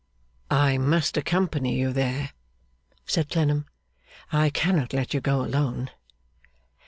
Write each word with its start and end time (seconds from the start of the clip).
'I 0.49 0.79
must 0.79 1.15
accompany 1.15 1.77
you 1.79 1.93
there,' 1.93 2.31
said 3.05 3.29
Clennam, 3.29 3.67
'I 4.31 4.49
cannot 4.49 4.93
let 4.93 5.13
you 5.13 5.21
go 5.21 5.43
alone. 5.45 5.91